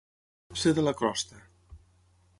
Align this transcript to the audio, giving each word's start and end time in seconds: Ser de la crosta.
Ser 0.61 0.73
de 0.79 0.85
la 0.87 0.95
crosta. 1.03 1.43